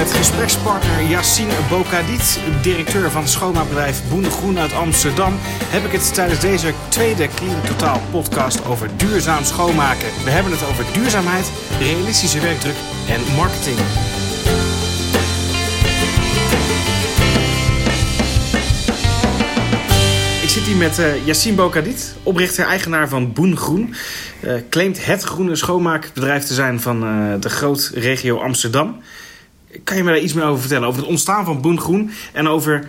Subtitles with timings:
[0.00, 6.40] met gesprekspartner Yassine Bokadit, directeur van schoonmaakbedrijf Boende Groen uit Amsterdam, heb ik het tijdens
[6.40, 10.08] deze tweede Clean Totaal podcast over duurzaam schoonmaken.
[10.24, 12.74] We hebben het over duurzaamheid, realistische werkdruk
[13.08, 13.78] en marketing.
[20.42, 23.94] Ik zit hier met uh, Yassine Bokadit, oprichter-eigenaar van Boen Groen.
[24.44, 29.02] Uh, claimt het groene schoonmaakbedrijf te zijn van uh, de groot regio Amsterdam.
[29.84, 30.88] Kan je me daar iets meer over vertellen?
[30.88, 32.88] Over het ontstaan van Boen Groen en over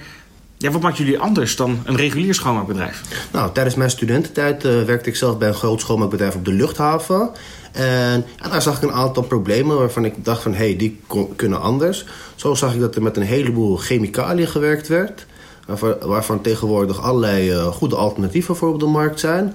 [0.61, 3.01] ja, wat maakt jullie anders dan een regulier schoonmaakbedrijf?
[3.31, 7.29] Nou, tijdens mijn studententijd uh, werkte ik zelf bij een groot schoonmaakbedrijf op de luchthaven.
[7.71, 10.51] En daar zag ik een aantal problemen waarvan ik dacht van...
[10.53, 10.99] hé, hey, die
[11.35, 12.05] kunnen anders.
[12.35, 15.25] Zo zag ik dat er met een heleboel chemicaliën gewerkt werd...
[16.01, 19.53] waarvan, tegenwoordig allerlei uh, goede alternatieven voor op de markt zijn.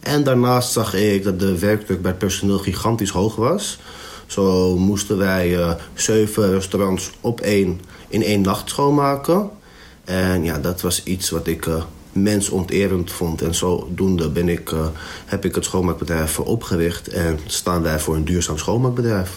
[0.00, 3.78] En daarnaast zag ik dat de werkdruk bij het personeel gigantisch hoog was...
[4.26, 9.50] Zo moesten wij uh, zeven restaurants op één in één nacht schoonmaken.
[10.04, 11.82] En ja, dat was iets wat ik uh,
[12.12, 13.42] mensonterend vond.
[13.42, 14.86] En zodoende ben ik, uh,
[15.26, 17.08] heb ik het schoonmaakbedrijf opgericht.
[17.08, 19.30] En staan wij voor een duurzaam schoonmaakbedrijf.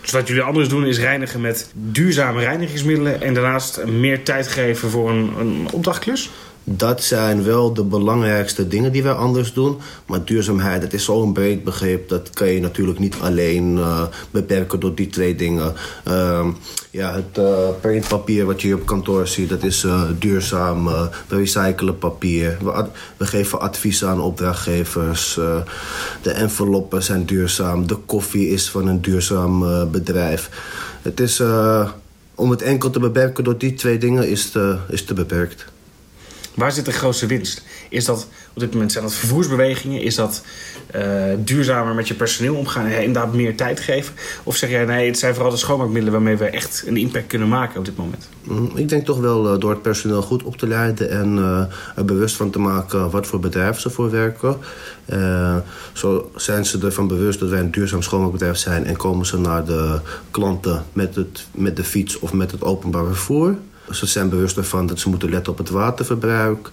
[0.00, 3.20] Dus wat jullie anders doen is reinigen met duurzame reinigingsmiddelen...
[3.20, 6.30] en daarnaast meer tijd geven voor een, een opdrachtklus?
[6.70, 9.78] Dat zijn wel de belangrijkste dingen die wij anders doen.
[10.06, 12.08] Maar duurzaamheid, dat is zo'n breed begrip.
[12.08, 15.74] Dat kan je natuurlijk niet alleen uh, beperken door die twee dingen.
[16.08, 16.46] Uh,
[16.90, 20.84] ja, het uh, printpapier wat je op kantoor ziet, dat is uh, duurzaam.
[20.84, 22.56] we recyclen papier.
[22.60, 22.84] We,
[23.16, 25.34] we, geven advies aan opdrachtgevers.
[26.22, 27.86] de enveloppen zijn duurzaam.
[27.86, 30.50] De koffie is van een duurzaam bedrijf.
[31.02, 31.42] Het is,
[32.34, 35.64] om het enkel te beperken door die twee dingen is te, is te beperkt.
[36.58, 37.62] Waar zit de grootste winst?
[37.88, 40.02] Is dat op dit moment zijn dat vervoersbewegingen?
[40.02, 40.42] Is dat
[40.96, 41.02] uh,
[41.38, 44.14] duurzamer met je personeel omgaan en inderdaad meer tijd geven?
[44.42, 47.48] Of zeg jij nee, het zijn vooral de schoonmaakmiddelen waarmee we echt een impact kunnen
[47.48, 48.28] maken op dit moment?
[48.74, 51.64] Ik denk toch wel uh, door het personeel goed op te leiden en uh,
[51.96, 54.56] er bewust van te maken wat voor bedrijf ze voor werken.
[55.92, 59.64] zo zijn ze ervan bewust dat wij een duurzaam schoonmaakbedrijf zijn en komen ze naar
[59.64, 60.00] de
[60.30, 63.56] klanten met, het, met de fiets of met het openbaar vervoer.
[63.90, 66.70] Ze zijn bewust ervan dat ze moeten letten op het waterverbruik.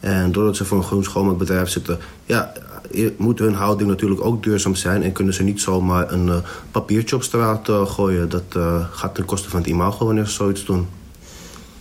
[0.00, 1.98] En doordat ze voor een groen schoonmaakbedrijf zitten...
[2.24, 2.52] Ja,
[3.16, 5.02] moet hun houding natuurlijk ook duurzaam zijn...
[5.02, 6.36] en kunnen ze niet zomaar een uh,
[6.70, 8.28] papiertje op straat uh, gooien.
[8.28, 10.88] Dat uh, gaat ten koste van het imago wanneer ze zoiets doen.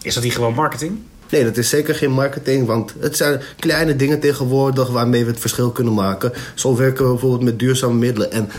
[0.01, 0.99] Is dat niet gewoon marketing?
[1.29, 5.39] Nee, dat is zeker geen marketing, want het zijn kleine dingen tegenwoordig waarmee we het
[5.39, 6.31] verschil kunnen maken.
[6.55, 8.31] Zo werken we bijvoorbeeld met duurzame middelen.
[8.31, 8.49] En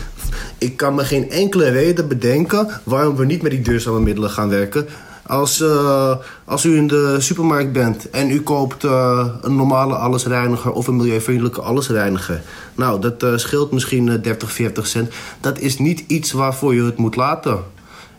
[0.57, 4.49] ik kan me geen enkele reden bedenken waarom we niet met die duurzame middelen gaan
[4.49, 4.87] werken.
[5.27, 6.15] Als, uh,
[6.45, 10.95] als u in de supermarkt bent en u koopt uh, een normale allesreiniger of een
[10.95, 12.41] milieuvriendelijke allesreiniger.
[12.75, 15.13] Nou, dat uh, scheelt misschien 30, 40 cent.
[15.41, 17.63] Dat is niet iets waarvoor je het moet laten.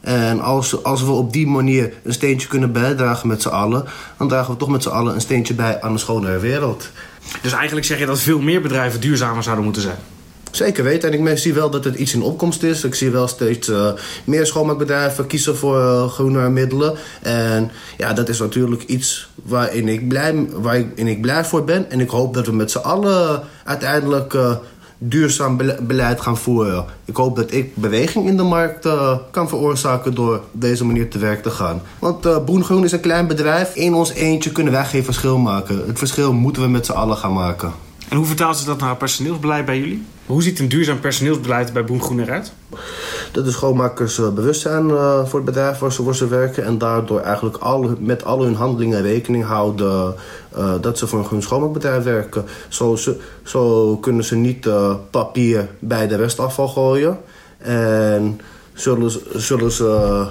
[0.00, 3.84] En als, als we op die manier een steentje kunnen bijdragen met z'n allen...
[4.17, 6.91] dan dragen we toch met z'n allen een steentje bij aan een schonere wereld.
[7.43, 9.97] Dus eigenlijk zeg je dat veel meer bedrijven duurzamer zouden moeten zijn?
[10.56, 11.12] Zeker weten.
[11.12, 12.84] En ik zie wel dat het iets in opkomst is.
[12.84, 13.93] Ik zie wel steeds uh,
[14.25, 16.94] meer schoonmaakbedrijven kiezen voor uh, groene middelen.
[17.22, 21.91] En ja, dat is natuurlijk iets waarin ik, blij, waarin ik blij voor ben.
[21.91, 24.56] En ik hoop dat we met z'n allen uiteindelijk uh,
[24.99, 26.84] duurzaam beleid gaan voeren.
[27.05, 28.88] Ik hoop dat ik beweging in de markt
[29.31, 31.83] kan veroorzaken door op deze manier te werk te gaan.
[31.99, 33.75] Want Boengroen is een klein bedrijf.
[33.75, 35.83] In ons eentje kunnen wij geen verschil maken.
[35.87, 37.73] Het verschil moeten we met z'n allen gaan maken.
[38.09, 40.05] En hoe vertaalt ze dat naar personeelsbeleid bij jullie?
[40.26, 42.53] Hoe ziet een duurzaam personeelsbeleid bij Boen Groen eruit?
[43.32, 46.64] Dat de schoonmakers uh, bewust zijn uh, voor het bedrijf waar ze, waar ze werken...
[46.64, 47.59] en daardoor eigenlijk
[47.98, 50.14] met al hun handelingen rekening houden...
[50.59, 52.44] Uh, dat ze voor groen schoonmaakbedrijf werken.
[52.69, 54.69] Zo, ze, zo kunnen ze niet
[55.10, 57.19] papier bij de restafval gooien.
[57.58, 58.41] En
[58.72, 60.25] zullen, zullen ze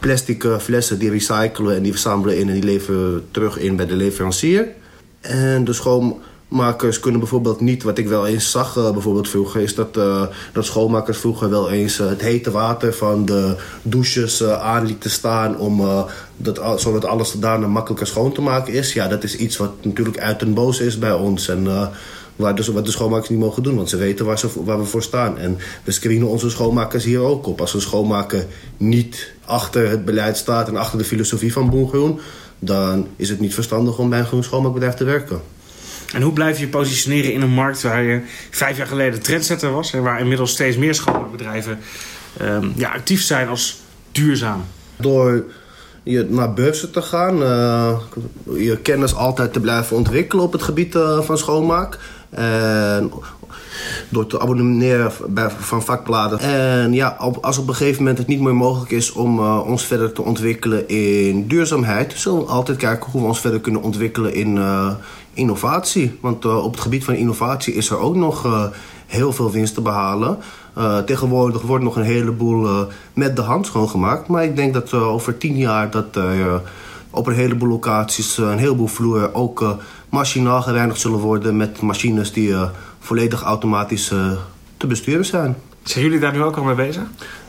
[0.00, 2.48] plastic flessen die recyclen en die verzamelen in...
[2.48, 4.68] en die leveren terug in bij de leverancier.
[5.20, 6.20] En de schoon
[6.52, 10.22] Makers kunnen bijvoorbeeld niet, wat ik wel eens zag uh, bijvoorbeeld vroeger, is dat, uh,
[10.52, 15.58] dat schoonmakers vroeger wel eens uh, het hete water van de douches aan lieten staan
[15.58, 16.06] om
[16.36, 18.92] dat, zodat alles daarna makkelijker schoon te maken is.
[18.92, 21.90] Ja, dat is iets wat natuurlijk uit den boze is bij ons en
[22.36, 24.84] waar dus, wat de schoonmakers niet mogen doen, want ze weten waar, ze, waar we
[24.84, 25.38] voor staan.
[25.38, 27.60] En we screenen onze schoonmakers hier ook op.
[27.60, 28.46] Als een schoonmaker
[28.76, 32.20] niet achter het beleid staat en achter de filosofie van Boengroen,
[32.58, 35.40] dan is het niet verstandig om bij een groen te werken.
[36.12, 38.20] En hoe blijf je positioneren in een markt waar je
[38.50, 39.92] vijf jaar geleden trendsetter was...
[39.92, 41.78] en waar inmiddels steeds meer schoonmaakbedrijven
[42.42, 43.80] um, ja, actief zijn als
[44.12, 44.64] duurzaam?
[44.96, 45.44] Door
[46.02, 47.98] je naar beurzen te gaan, uh,
[48.56, 51.98] je kennis altijd te blijven ontwikkelen op het gebied uh, van schoonmaak.
[54.08, 55.12] Door te abonneren
[55.58, 56.38] van vakbladen.
[56.38, 57.08] En ja,
[57.40, 60.22] als op een gegeven moment het niet meer mogelijk is om uh, ons verder te
[60.22, 64.58] ontwikkelen in duurzaamheid, zullen we altijd kijken hoe we ons verder kunnen ontwikkelen in
[65.34, 66.18] innovatie.
[66.20, 68.70] Want uh, op het gebied van innovatie is er ook nog
[69.06, 70.38] heel veel winst te behalen.
[71.06, 74.28] tegenwoordig wordt nog een heleboel met de hand schoongemaakt.
[74.28, 76.18] Maar ik denk dat over tien jaar dat
[77.10, 79.76] op een heleboel locaties, een heleboel vloeren ook
[80.08, 82.54] machinaal gereinigd zullen worden met machines die
[82.98, 84.12] volledig automatisch
[84.76, 85.56] te besturen zijn.
[85.82, 87.02] Zijn jullie daar nu ook al mee bezig?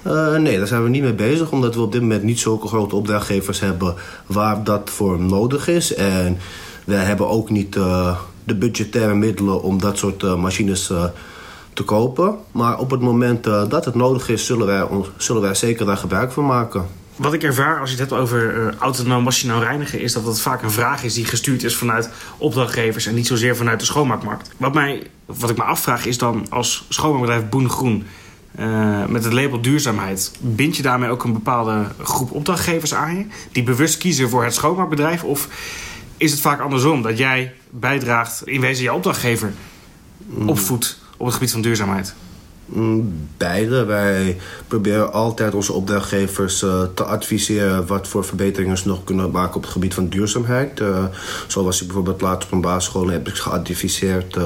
[0.07, 2.68] Uh, nee, daar zijn we niet mee bezig, omdat we op dit moment niet zulke
[2.68, 3.94] grote opdrachtgevers hebben
[4.25, 5.94] waar dat voor nodig is.
[5.94, 6.38] En
[6.85, 10.91] we hebben ook niet uh, de budgettaire middelen om dat soort machines
[11.74, 12.38] te kopen.
[12.51, 14.88] Maar op het moment dat het nodig is, zullen wij,
[15.18, 16.85] zullen wij zeker daar gebruik van maken.
[17.15, 20.41] Wat ik ervaar als je het hebt over uh, autonoom machinaal reinigen, is dat dat
[20.41, 24.50] vaak een vraag is die gestuurd is vanuit opdrachtgevers en niet zozeer vanuit de schoonmaakmarkt.
[24.57, 28.06] Wat, mij, wat ik me afvraag is dan als schoonmaakbedrijf Boen Groen
[29.07, 33.63] met het label duurzaamheid, bind je daarmee ook een bepaalde groep opdrachtgevers aan je die
[33.63, 35.24] bewust kiezen voor het schoonmaakbedrijf?
[35.24, 35.47] Of
[36.23, 39.53] is het vaak andersom dat jij bijdraagt, in wezen je opdrachtgever
[40.17, 40.49] mm.
[40.49, 42.13] opvoedt op het gebied van duurzaamheid?
[42.65, 43.85] Mm, beide.
[43.85, 44.37] Wij
[44.67, 49.61] proberen altijd onze opdrachtgevers uh, te adviseren wat voor verbeteringen ze nog kunnen maken op
[49.61, 50.79] het gebied van duurzaamheid.
[50.79, 51.05] Uh,
[51.47, 54.43] zoals ik bijvoorbeeld later op een basisschool heb ik geadviseerd uh,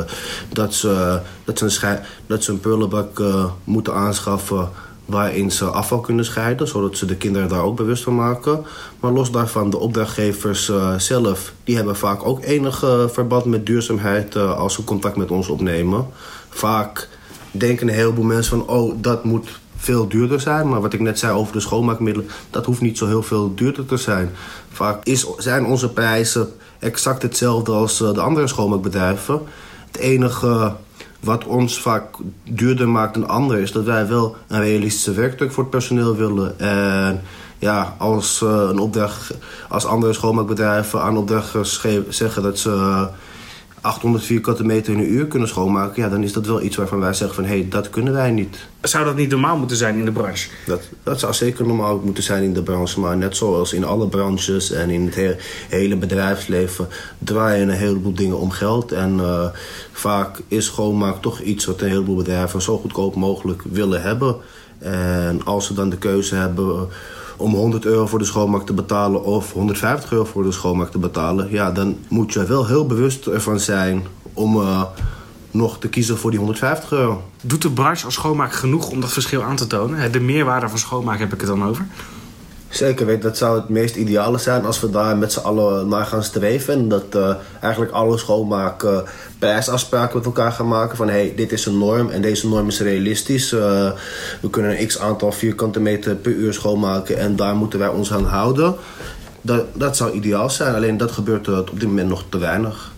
[0.53, 3.21] dat, ze, dat, ze een dat ze een prullenbak
[3.63, 4.69] moeten aanschaffen
[5.07, 8.65] waarin ze afval kunnen scheiden, zodat ze de kinderen daar ook bewust van maken.
[8.99, 12.79] Maar los daarvan, de opdrachtgevers zelf, die hebben vaak ook enig
[13.11, 16.07] verband met duurzaamheid als ze contact met ons opnemen.
[16.49, 17.09] Vaak
[17.51, 20.69] denken een heleboel mensen van, oh, dat moet veel duurder zijn.
[20.69, 23.85] Maar wat ik net zei over de schoonmaakmiddelen, dat hoeft niet zo heel veel duurder
[23.85, 24.29] te zijn.
[24.71, 26.49] Vaak is, zijn onze prijzen
[26.79, 29.41] exact hetzelfde als eh, de andere schoonmaakbedrijven.
[29.91, 30.75] Het enige
[31.27, 35.63] wat ons vaak duurder maakt dan anderen is dat wij wel een realistische werkdruk voor
[35.63, 36.59] het personeel willen.
[36.59, 37.21] En
[37.59, 39.33] ja, als, uh, een opdracht,
[39.69, 43.07] als andere schoonmaakbedrijven aan opdrachtgevers zeggen dat ze
[43.81, 46.99] 800 vierkante meter in een uur kunnen schoonmaken, ja, dan is dat wel iets waarvan
[46.99, 48.57] wij zeggen van hé, hey, dat kunnen wij niet.
[48.81, 50.49] Zou dat niet normaal moeten zijn in de branche?
[50.65, 54.07] Dat, dat zou zeker normaal moeten zijn in de branche, maar net zoals in alle
[54.07, 55.37] branches en in het
[55.69, 56.87] hele bedrijfsleven
[57.17, 58.91] draaien een heleboel dingen om geld.
[58.91, 59.45] En uh,
[59.91, 64.35] vaak is schoonmaak toch iets wat een heleboel bedrijven zo goedkoop mogelijk willen hebben.
[64.79, 66.87] En als ze dan de keuze hebben
[67.37, 70.97] om 100 euro voor de schoonmaak te betalen of 150 euro voor de schoonmaak te
[70.97, 74.03] betalen, ja, dan moet je wel heel bewust ervan zijn
[74.33, 74.83] om uh,
[75.51, 77.23] nog te kiezen voor die 150 euro.
[77.41, 80.11] Doet de branche als schoonmaak genoeg om dat verschil aan te tonen?
[80.11, 81.85] De meerwaarde van schoonmaak heb ik het dan over?
[82.69, 86.05] Zeker weten, dat zou het meest ideale zijn als we daar met z'n allen naar
[86.05, 86.73] gaan streven.
[86.73, 88.99] En dat uh, eigenlijk alle schoonmaak uh,
[89.39, 90.97] prijsafspraken met elkaar gaan maken.
[90.97, 93.51] Van hey, dit is een norm en deze norm is realistisch.
[93.51, 93.91] Uh,
[94.41, 98.13] we kunnen een x aantal vierkante meter per uur schoonmaken en daar moeten wij ons
[98.13, 98.75] aan houden.
[99.41, 102.91] Dat, dat zou ideaal zijn, alleen dat gebeurt op dit moment nog te weinig.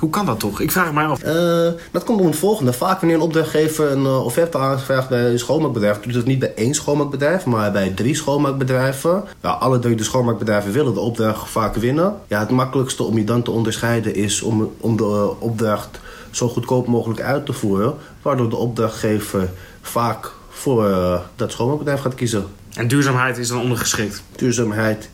[0.00, 0.60] Hoe kan dat toch?
[0.60, 1.24] Ik vraag mij af.
[1.24, 2.72] Uh, dat komt om het volgende.
[2.72, 6.54] Vaak wanneer een opdrachtgever een uh, offerte aanvraagt bij een schoonmaakbedrijf, doet het niet bij
[6.54, 9.24] één schoonmaakbedrijf, maar bij drie schoonmaakbedrijven.
[9.42, 12.14] Ja, alle drie de schoonmaakbedrijven willen de opdracht vaak winnen.
[12.26, 16.00] Ja, het makkelijkste om je dan te onderscheiden is om, om de uh, opdracht
[16.30, 19.50] zo goedkoop mogelijk uit te voeren, waardoor de opdrachtgever
[19.82, 20.88] vaak voor
[21.36, 22.46] dat schoonmaakbedrijf gaat kiezen.
[22.74, 24.22] En duurzaamheid is dan ondergeschikt?
[24.36, 25.08] Duurzaamheid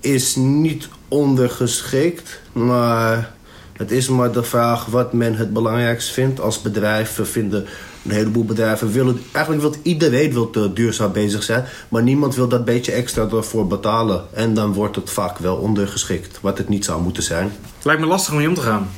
[0.00, 3.38] is niet ondergeschikt, maar
[3.80, 6.40] het is maar de vraag wat men het belangrijkst vindt.
[6.40, 7.66] Als bedrijven vinden,
[8.04, 9.20] een heleboel bedrijven willen...
[9.32, 11.64] Eigenlijk wil iedereen wil te duurzaam bezig zijn.
[11.88, 14.24] Maar niemand wil dat beetje extra ervoor betalen.
[14.32, 16.38] En dan wordt het vaak wel ondergeschikt.
[16.40, 17.52] Wat het niet zou moeten zijn.
[17.76, 18.88] Het lijkt me lastig om mee om te gaan.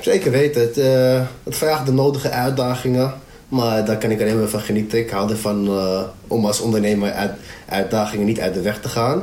[0.00, 0.60] Zeker weten.
[0.60, 3.14] Het, uh, het vraagt de nodige uitdagingen.
[3.48, 4.98] Maar daar kan ik alleen maar van genieten.
[4.98, 7.32] Ik hou ervan uh, om als ondernemer uit,
[7.68, 9.22] uitdagingen niet uit de weg te gaan.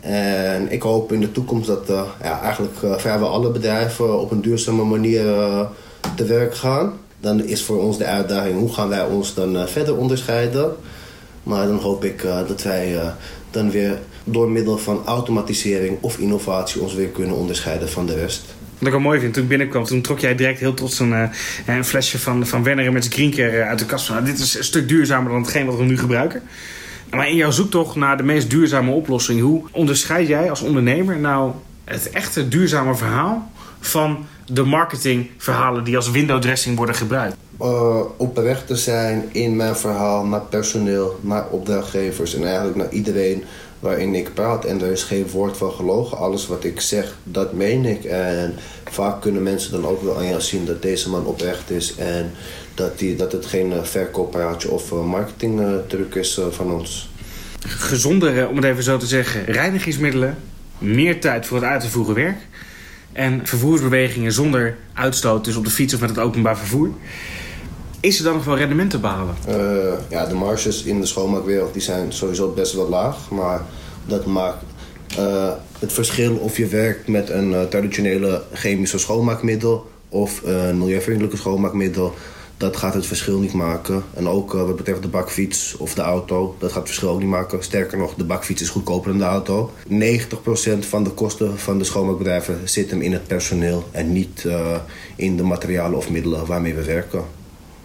[0.00, 4.30] En ik hoop in de toekomst dat uh, ja, eigenlijk uh, vrijwel alle bedrijven op
[4.30, 5.60] een duurzame manier uh,
[6.14, 6.92] te werk gaan.
[7.20, 10.72] Dan is voor ons de uitdaging hoe gaan wij ons dan verder onderscheiden.
[11.42, 13.12] Maar dan hoop ik dat wij
[13.50, 18.44] dan weer door middel van automatisering of innovatie ons weer kunnen onderscheiden van de rest.
[18.78, 21.30] Wat ik wel mooi vind, toen ik binnenkwam, toen trok jij direct heel trots een,
[21.66, 24.06] een flesje van, van Werner met Greencare uit de kast.
[24.06, 26.42] Van, nou, dit is een stuk duurzamer dan hetgeen wat we nu gebruiken.
[27.10, 31.52] Maar in jouw zoektocht naar de meest duurzame oplossing, hoe onderscheid jij als ondernemer nou
[31.84, 33.50] het echte duurzame verhaal
[33.80, 37.36] van de marketingverhalen die als window dressing worden gebruikt?
[37.60, 43.44] Uh, oprecht te zijn in mijn verhaal naar personeel, naar opdrachtgevers en eigenlijk naar iedereen
[43.80, 44.64] waarin ik praat.
[44.64, 46.18] En er is geen woord van gelogen.
[46.18, 48.04] Alles wat ik zeg, dat meen ik.
[48.04, 48.54] En
[48.84, 51.94] vaak kunnen mensen dan ook wel aan jou zien dat deze man oprecht is.
[51.96, 52.30] En
[52.74, 57.08] dat, die, dat het geen verkooppraatje of marketingtruc is van ons.
[57.66, 60.36] Gezondere, om het even zo te zeggen, reinigingsmiddelen.
[60.78, 62.38] Meer tijd voor het uit te voeren werk.
[63.12, 66.90] En vervoersbewegingen zonder uitstoot, dus op de fiets of met het openbaar vervoer.
[68.00, 69.34] Is er dan nog wel rendement te behalen?
[69.48, 69.54] Uh,
[70.08, 73.30] ja, de marges in de schoonmaakwereld die zijn sowieso best wel laag.
[73.30, 73.62] Maar
[74.06, 74.64] dat maakt
[75.18, 81.36] uh, het verschil of je werkt met een uh, traditionele chemische schoonmaakmiddel of een milieuvriendelijke
[81.36, 82.14] schoonmaakmiddel.
[82.56, 84.02] Dat gaat het verschil niet maken.
[84.14, 87.28] En ook wat betreft de bakfiets of de auto, dat gaat het verschil ook niet
[87.28, 87.62] maken.
[87.62, 89.70] Sterker nog, de bakfiets is goedkoper dan de auto.
[89.88, 94.46] 90% van de kosten van de schoonmaakbedrijven zit hem in het personeel en niet
[95.16, 97.24] in de materialen of middelen waarmee we werken.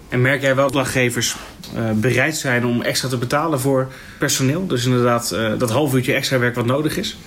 [0.10, 1.36] En merk jij wel dat opdrachtgevers
[1.76, 3.88] uh, bereid zijn om extra te betalen voor
[4.20, 4.68] personeel?
[4.68, 7.18] Dus inderdaad uh, dat half uurtje extra werk wat nodig is?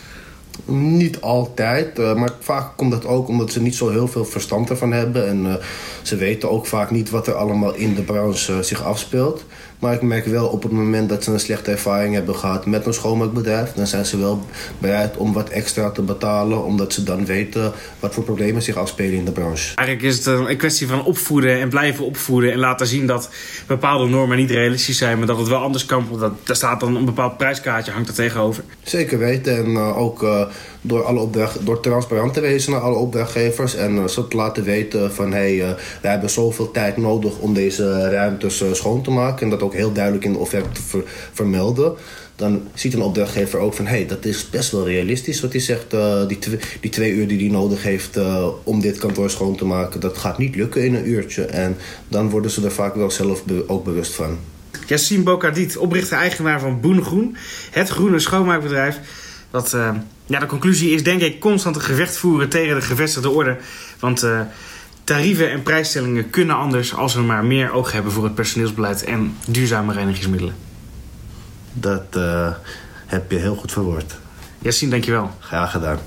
[0.64, 4.70] Niet altijd, uh, maar vaak komt dat ook omdat ze niet zo heel veel verstand
[4.70, 5.28] ervan hebben.
[5.28, 5.60] En
[6.02, 9.44] ze weten ook vaak niet wat er allemaal in de branche zich afspeelt.
[9.78, 12.86] Maar ik merk wel op het moment dat ze een slechte ervaring hebben gehad met
[12.86, 14.44] een schoonmaakbedrijf, dan zijn ze wel
[14.78, 19.18] bereid om wat extra te betalen, omdat ze dan weten wat voor problemen zich afspelen
[19.18, 19.76] in de branche.
[19.76, 23.30] Eigenlijk is het een kwestie van opvoeden en blijven opvoeden en laten zien dat
[23.66, 26.08] bepaalde normen niet realistisch zijn, maar dat het wel anders kan.
[26.18, 28.62] Dat, daar staat dan een bepaald prijskaartje, hangt er tegenover.
[28.82, 29.56] Zeker weten.
[29.56, 30.46] En uh, ook uh,
[30.86, 34.64] door, alle opdracht, door transparant te wezen naar alle opdrachtgevers en uh, ze te laten
[34.64, 39.42] weten van hé, hey, we hebben zoveel tijd nodig om deze ruimtes schoon te maken.
[39.42, 41.02] En dat ook heel duidelijk in de offerte te ver,
[41.32, 41.94] vermelden.
[42.36, 45.94] Dan ziet een opdrachtgever ook van hey, dat is best wel realistisch wat hij zegt.
[46.28, 46.38] Die,
[46.80, 48.18] die twee uur die hij nodig heeft
[48.62, 51.44] om dit kantoor schoon te maken, dat gaat niet lukken in een uurtje.
[51.44, 51.76] En
[52.08, 54.38] dan worden ze er vaak wel zelf ook bewust van.
[54.86, 57.36] Yassine Bokadit, oprichter-eigenaar van Boen Groen,
[57.70, 59.00] het groene schoonmaakbedrijf.
[59.56, 59.90] Dat, uh,
[60.26, 63.56] ja, de conclusie is denk ik constant een gevecht voeren tegen de gevestigde orde.
[63.98, 64.40] Want uh,
[65.04, 69.36] tarieven en prijsstellingen kunnen anders als we maar meer oog hebben voor het personeelsbeleid en
[69.46, 70.54] duurzame reinigingsmiddelen.
[71.72, 72.48] Dat uh,
[73.06, 74.18] heb je heel goed verwoord.
[74.58, 75.30] Yassine, dankjewel.
[75.40, 75.98] Graag gedaan.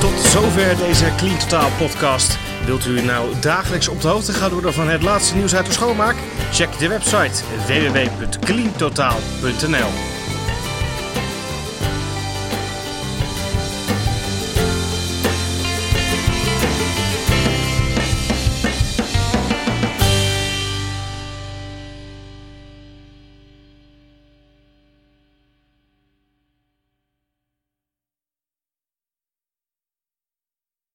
[0.00, 2.38] Tot zover deze Clean Totaal podcast.
[2.66, 5.72] Wilt u nou dagelijks op de hoogte gaan worden van het laatste nieuws uit de
[5.72, 6.16] schoonmaak?
[6.52, 10.13] Check de website www.cleantotaal.nl